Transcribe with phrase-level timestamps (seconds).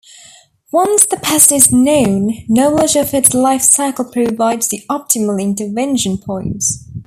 [0.73, 6.85] Once the pest is known, knowledge of its lifecycle provides the optimal intervention points.